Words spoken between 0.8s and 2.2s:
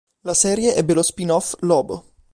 lo spin-off "Lobo".